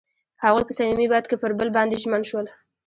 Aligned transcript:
هغوی 0.43 0.63
په 0.67 0.73
صمیمي 0.77 1.07
باد 1.13 1.25
کې 1.29 1.35
پر 1.41 1.51
بل 1.59 1.69
باندې 1.77 2.01
ژمن 2.03 2.21
شول. 2.29 2.47